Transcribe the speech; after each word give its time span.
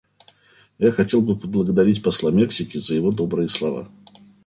Я 0.79 0.91
хотел 0.91 1.21
бы 1.21 1.37
поблагодарить 1.37 2.01
посла 2.01 2.31
Мексики 2.31 2.79
за 2.79 2.95
его 2.95 3.11
добрые 3.11 3.47
слова. 3.49 3.87